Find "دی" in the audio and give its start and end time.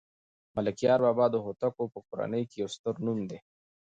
3.29-3.39